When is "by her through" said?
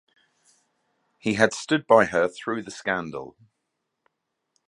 1.85-2.63